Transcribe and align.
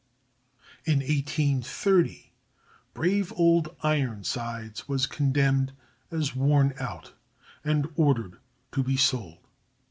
In 0.83 1.01
1830 1.01 2.33
brave 2.95 3.31
Old 3.35 3.75
Ironsides 3.83 4.87
was 4.87 5.05
condemned 5.05 5.73
as 6.09 6.35
worn 6.35 6.73
out, 6.79 7.13
and 7.63 7.87
ordered 7.95 8.39
to 8.71 8.81
be 8.81 8.97
sold. 8.97 9.37